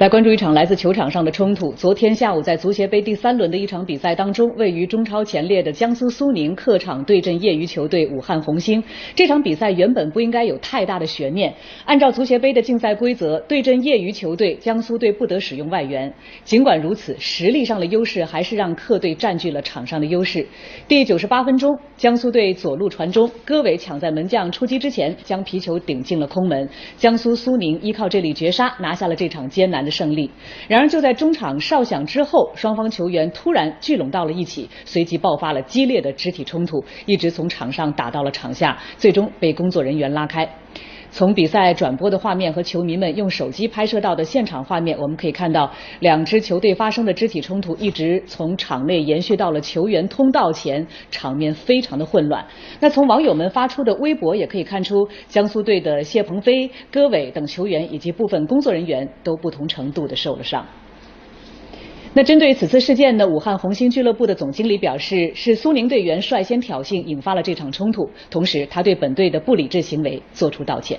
[0.00, 1.70] 来关注一场来自球场上的冲突。
[1.74, 8.82] 昨天下午，在足协杯第三轮的一场比赛当中，位于中超前列的江苏苏宁客场对阵业余球队武汉红星。
[9.14, 11.54] 这场比赛原本不应该有太大的悬念。
[11.84, 16.10] 按照足协杯的竞赛规则，对阵业余球队，江苏队不得使用外援。
[16.44, 20.46] 尽管如此，实力上的优势还是让客队占据了场上的优势。
[20.88, 26.66] 第九十八分钟，江苏队左路传中，戈伟抢在门将出击之前将皮球顶进了空门。
[26.96, 29.89] 江苏苏宁依靠这粒绝杀拿下了这场艰难的。
[29.90, 30.30] 胜利。
[30.68, 40.48] 然而，就在中场哨响之后，双方球员突然聚拢到了一起，随即爆发了激烈的肢体冲突，一直从场上打到了场下，最终被工作人员拉开。
[41.10, 52.44] 从比赛转播的画面和球迷们用手机拍摄到的现场画面，我们可以看到两支球队发生的肢体冲突一直从场内延续到了球员通道前，场面非常的混乱。
[52.78, 60.64] 那从网友们发出的微博也可以看出，江苏队的谢鹏飞、戈伟等球员以及部分工作人员都不同程度的受了伤。
[62.12, 68.10] 那针对此次事件呢，武汉红星俱乐部的总经理表示，是苏宁队员率先挑衅，引发了这场冲突。
[68.28, 70.98] 同时，他对本队的不理智行为作出道歉。